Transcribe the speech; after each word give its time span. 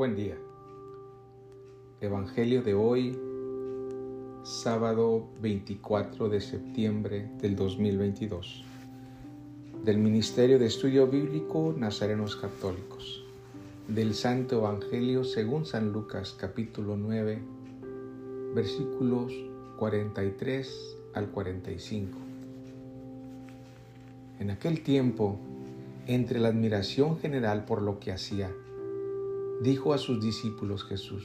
Buen 0.00 0.16
día. 0.16 0.38
Evangelio 2.00 2.62
de 2.62 2.72
hoy, 2.72 3.18
sábado 4.44 5.28
24 5.42 6.30
de 6.30 6.40
septiembre 6.40 7.30
del 7.38 7.54
2022. 7.54 8.64
Del 9.84 9.98
Ministerio 9.98 10.58
de 10.58 10.64
Estudio 10.64 11.06
Bíblico 11.06 11.74
Nazarenos 11.76 12.34
Católicos. 12.34 13.22
Del 13.88 14.14
Santo 14.14 14.60
Evangelio 14.60 15.22
según 15.22 15.66
San 15.66 15.92
Lucas 15.92 16.34
capítulo 16.34 16.96
9, 16.96 17.38
versículos 18.54 19.34
43 19.76 20.96
al 21.12 21.28
45. 21.28 22.18
En 24.38 24.50
aquel 24.50 24.82
tiempo, 24.82 25.36
entre 26.06 26.40
la 26.40 26.48
admiración 26.48 27.18
general 27.18 27.66
por 27.66 27.82
lo 27.82 28.00
que 28.00 28.12
hacía, 28.12 28.50
dijo 29.60 29.92
a 29.92 29.98
sus 29.98 30.22
discípulos 30.22 30.84
Jesús, 30.84 31.24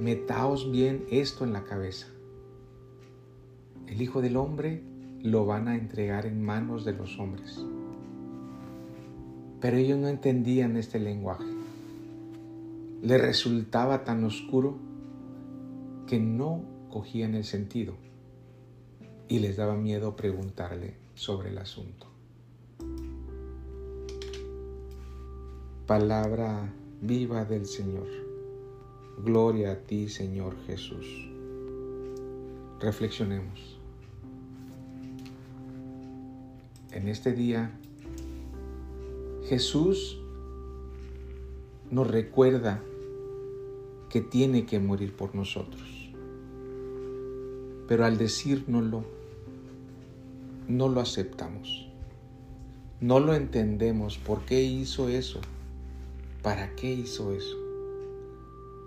metaos 0.00 0.70
bien 0.70 1.04
esto 1.10 1.44
en 1.44 1.52
la 1.52 1.64
cabeza. 1.64 2.08
El 3.86 4.00
Hijo 4.00 4.22
del 4.22 4.36
Hombre 4.36 4.82
lo 5.22 5.44
van 5.44 5.68
a 5.68 5.76
entregar 5.76 6.24
en 6.24 6.42
manos 6.42 6.84
de 6.84 6.94
los 6.94 7.18
hombres. 7.18 7.62
Pero 9.60 9.76
ellos 9.76 9.98
no 9.98 10.08
entendían 10.08 10.76
este 10.76 10.98
lenguaje. 10.98 11.46
Les 13.02 13.20
resultaba 13.20 14.04
tan 14.04 14.24
oscuro 14.24 14.78
que 16.06 16.18
no 16.18 16.62
cogían 16.90 17.34
el 17.34 17.44
sentido 17.44 17.94
y 19.28 19.40
les 19.40 19.56
daba 19.56 19.76
miedo 19.76 20.16
preguntarle 20.16 20.94
sobre 21.14 21.50
el 21.50 21.58
asunto. 21.58 22.06
Palabra 25.86 26.72
viva 27.00 27.44
del 27.44 27.66
Señor. 27.66 28.06
Gloria 29.24 29.72
a 29.72 29.76
ti, 29.76 30.08
Señor 30.08 30.56
Jesús. 30.66 31.06
Reflexionemos. 32.80 33.78
En 36.92 37.08
este 37.08 37.32
día, 37.32 37.78
Jesús 39.48 40.18
nos 41.90 42.06
recuerda 42.06 42.82
que 44.08 44.20
tiene 44.20 44.66
que 44.66 44.78
morir 44.78 45.14
por 45.14 45.34
nosotros. 45.34 46.10
Pero 47.88 48.04
al 48.04 48.18
decírnoslo, 48.18 49.04
no 50.68 50.88
lo 50.88 51.00
aceptamos. 51.00 51.88
No 53.00 53.20
lo 53.20 53.34
entendemos 53.34 54.18
por 54.18 54.40
qué 54.46 54.62
hizo 54.62 55.08
eso 55.08 55.40
¿Para 56.46 56.76
qué 56.76 56.92
hizo 56.92 57.32
eso? 57.32 57.56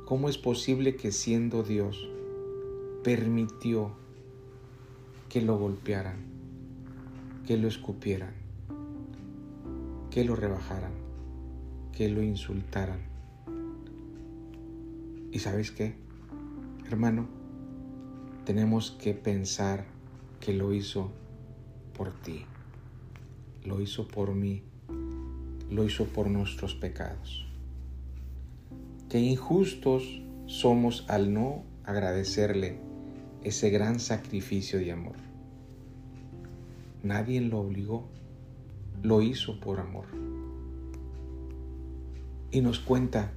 ¿Cómo 0.06 0.30
es 0.30 0.38
posible 0.38 0.96
que 0.96 1.12
siendo 1.12 1.62
Dios 1.62 2.10
permitió 3.04 3.92
que 5.28 5.42
lo 5.42 5.58
golpearan, 5.58 6.20
que 7.46 7.58
lo 7.58 7.68
escupieran, 7.68 8.34
que 10.10 10.24
lo 10.24 10.38
rebajaran, 10.38 10.94
que 11.92 12.08
lo 12.08 12.24
insultaran? 12.24 13.02
¿Y 15.34 15.40
sabes 15.40 15.72
qué? 15.72 15.96
Hermano, 16.88 17.28
tenemos 18.46 18.92
que 18.92 19.14
pensar 19.14 19.86
que 20.40 20.54
lo 20.54 20.72
hizo 20.72 21.12
por 21.94 22.14
ti, 22.22 22.46
lo 23.66 23.82
hizo 23.82 24.08
por 24.08 24.34
mí, 24.34 24.64
lo 25.70 25.84
hizo 25.84 26.06
por 26.06 26.30
nuestros 26.30 26.74
pecados 26.74 27.49
qué 29.10 29.20
injustos 29.20 30.22
somos 30.46 31.04
al 31.08 31.34
no 31.34 31.64
agradecerle 31.84 32.78
ese 33.44 33.72
gran 33.72 34.00
sacrificio 34.00 34.78
de 34.78 34.92
amor. 34.92 35.16
Nadie 37.02 37.42
lo 37.42 37.60
obligó, 37.60 38.08
lo 39.02 39.24
hizo 39.24 39.60
por 39.60 39.80
amor. 39.80 40.06
Y 42.52 42.62
nos 42.62 42.80
cuenta 42.80 43.32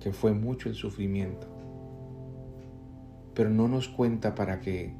que 0.00 0.12
fue 0.12 0.32
mucho 0.32 0.68
el 0.68 0.76
sufrimiento, 0.76 1.48
pero 3.34 3.50
no 3.50 3.66
nos 3.66 3.88
cuenta 3.88 4.36
para 4.36 4.60
que 4.60 4.94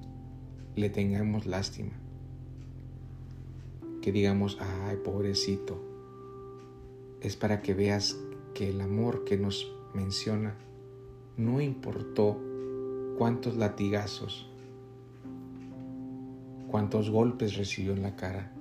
le 0.75 0.91
tengamos 0.91 1.47
lástima, 1.47 1.93
que 4.03 4.11
digamos, 4.11 4.59
ay, 4.61 4.97
pobrecito, 5.05 5.94
es 7.25 7.37
para 7.37 7.63
que 7.63 7.73
veas 7.73 8.19
que 8.53 8.69
el 8.69 8.83
amor 8.83 9.25
que 9.25 9.39
nos 9.39 9.73
menciona 9.95 10.55
no 11.39 11.61
importó 11.61 12.39
cuántos 13.17 13.57
latigazos, 13.57 14.47
cuántos 16.71 17.09
golpes 17.09 17.57
recibió 17.57 17.95
en 17.95 18.03
la 18.03 18.15
cara, 18.15 18.53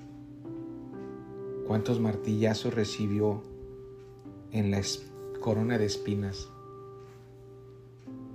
cuántos 1.67 1.99
martillazos 1.99 2.73
recibió 2.73 3.43
en 4.51 4.71
la 4.71 4.81
corona 5.41 5.77
de 5.77 5.85
espinas. 5.85 6.47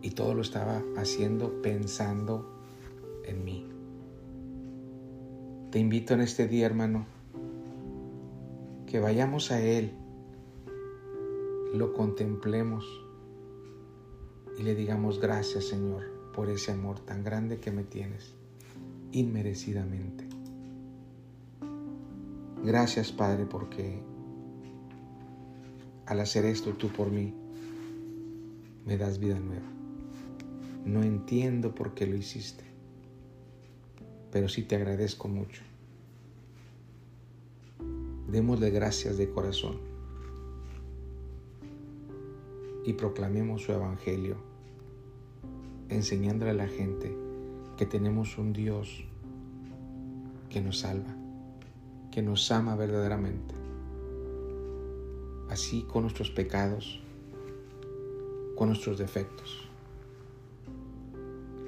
Y 0.02 0.10
todo 0.10 0.34
lo 0.34 0.42
estaba 0.42 0.82
haciendo 0.96 1.60
pensando 1.62 2.48
en 3.24 3.44
mí. 3.44 3.66
Te 5.70 5.78
invito 5.78 6.14
en 6.14 6.20
este 6.20 6.46
día, 6.46 6.66
hermano, 6.66 7.06
que 8.86 9.00
vayamos 9.00 9.50
a 9.50 9.60
Él 9.60 9.92
lo 11.74 11.92
contemplemos 11.92 12.86
y 14.58 14.62
le 14.62 14.74
digamos 14.74 15.20
gracias 15.20 15.64
Señor 15.64 16.02
por 16.34 16.48
ese 16.48 16.72
amor 16.72 17.00
tan 17.00 17.22
grande 17.22 17.58
que 17.58 17.70
me 17.70 17.84
tienes 17.84 18.34
inmerecidamente. 19.12 20.26
Gracias 22.64 23.12
Padre 23.12 23.46
porque 23.46 24.00
al 26.06 26.20
hacer 26.20 26.46
esto 26.46 26.72
tú 26.72 26.88
por 26.88 27.10
mí 27.10 27.34
me 28.86 28.96
das 28.96 29.18
vida 29.18 29.38
nueva. 29.38 29.66
No 30.84 31.02
entiendo 31.02 31.74
por 31.74 31.92
qué 31.92 32.06
lo 32.06 32.16
hiciste, 32.16 32.64
pero 34.32 34.48
sí 34.48 34.62
te 34.62 34.76
agradezco 34.76 35.28
mucho. 35.28 35.62
Démosle 38.30 38.70
gracias 38.70 39.18
de 39.18 39.30
corazón 39.30 39.97
y 42.88 42.94
proclamemos 42.94 43.64
su 43.64 43.72
evangelio, 43.72 44.38
enseñándole 45.90 46.52
a 46.52 46.54
la 46.54 46.68
gente 46.68 47.14
que 47.76 47.84
tenemos 47.84 48.38
un 48.38 48.54
Dios 48.54 49.04
que 50.48 50.62
nos 50.62 50.78
salva, 50.78 51.14
que 52.10 52.22
nos 52.22 52.50
ama 52.50 52.76
verdaderamente. 52.76 53.54
Así 55.50 55.82
con 55.82 56.04
nuestros 56.04 56.30
pecados, 56.30 57.02
con 58.56 58.68
nuestros 58.68 58.96
defectos. 58.96 59.68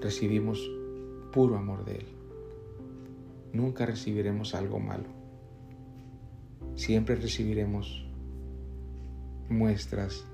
Recibimos 0.00 0.70
puro 1.34 1.59
amor 1.59 1.84
de 1.84 1.97
Él. 1.97 2.06
Nunca 3.53 3.84
recibiremos 3.84 4.54
algo 4.54 4.78
malo. 4.78 5.04
Siempre 6.76 7.14
recibiremos 7.16 8.06
muestras 9.50 10.25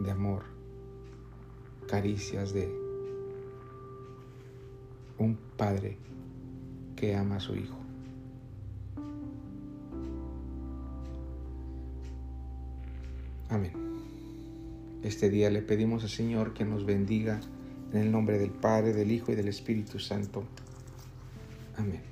de 0.00 0.10
amor, 0.10 0.42
caricias 1.88 2.52
de 2.52 2.68
un 5.18 5.36
padre 5.56 5.96
que 6.96 7.14
ama 7.16 7.36
a 7.36 7.40
su 7.40 7.56
hijo. 7.56 7.76
Amén. 13.48 13.72
Este 15.02 15.30
día 15.30 15.50
le 15.50 15.62
pedimos 15.62 16.02
al 16.02 16.10
Señor 16.10 16.52
que 16.52 16.64
nos 16.64 16.84
bendiga 16.84 17.40
en 17.92 18.00
el 18.00 18.12
nombre 18.12 18.38
del 18.38 18.50
Padre, 18.50 18.92
del 18.92 19.10
Hijo 19.10 19.32
y 19.32 19.34
del 19.34 19.48
Espíritu 19.48 19.98
Santo. 19.98 20.44
Amén. 21.76 22.02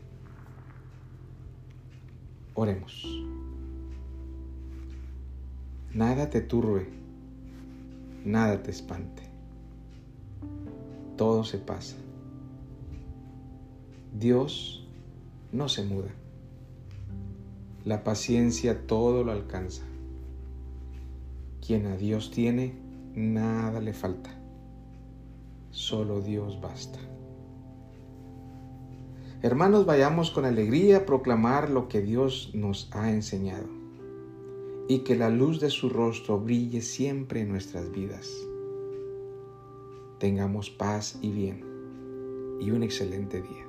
Oremos. 2.55 3.05
Nada 5.93 6.31
te 6.31 6.41
turbe 6.41 7.06
nada 8.27 8.63
te 8.63 8.71
espante. 8.71 9.23
Todo 11.17 11.45
se 11.45 11.59
pasa. 11.59 11.97
Dios 14.19 14.85
no 15.53 15.69
se 15.69 15.85
muda. 15.85 16.11
La 17.85 18.03
paciencia 18.03 18.87
todo 18.87 19.23
lo 19.23 19.31
alcanza. 19.31 19.85
Quien 21.65 21.87
a 21.87 21.97
Dios 21.97 22.33
tiene, 22.33 22.75
nada 23.15 23.81
le 23.81 23.93
falta. 23.93 24.31
Solo 25.71 26.21
Dios 26.21 26.61
basta. 26.61 26.99
Hermanos, 29.43 29.87
vayamos 29.87 30.33
con 30.33 30.45
alegría 30.45 30.99
a 30.99 31.07
proclamar 31.07 31.71
lo 31.71 31.87
que 31.87 32.01
Dios 32.01 32.51
nos 32.55 32.89
ha 32.93 33.13
enseñado. 33.13 33.86
Y 34.89 35.01
que 35.01 35.17
la 35.17 35.31
luz 35.31 35.61
de 35.61 35.71
su 35.71 35.89
rostro 35.89 36.39
brille 36.39 36.81
siempre 36.81 37.41
en 37.41 37.49
nuestras 37.49 37.91
vidas. 37.91 38.31
Tengamos 40.19 40.71
paz 40.71 41.19
y 41.23 41.31
bien 41.31 41.65
y 42.61 42.71
un 42.71 42.83
excelente 42.83 43.43
día. 43.43 43.66